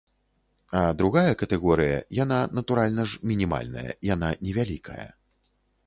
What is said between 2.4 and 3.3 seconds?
натуральна ж,